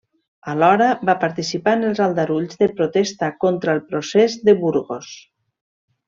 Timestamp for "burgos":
4.63-5.13